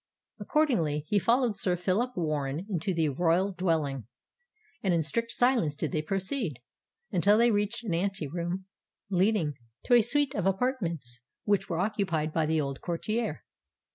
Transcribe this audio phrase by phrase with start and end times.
[0.39, 4.07] Accordingly, he followed Sir Phillip Warren into the royal dwelling;
[4.81, 6.57] and in strict silence did they proceed,
[7.11, 8.65] until they reached an ante room
[9.11, 9.53] leading
[9.83, 13.43] to a suite of apartments which were occupied by the old courtier.